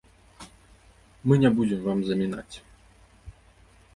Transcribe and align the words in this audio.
Мы 1.27 1.33
не 1.43 1.51
будзем 1.59 1.79
вам 1.87 1.99
замінаць. 2.09 2.55